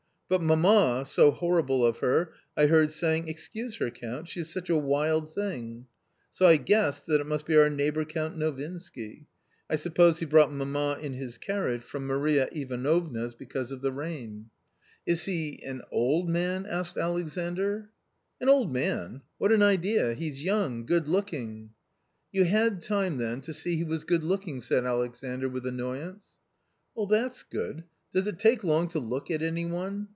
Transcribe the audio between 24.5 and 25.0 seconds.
said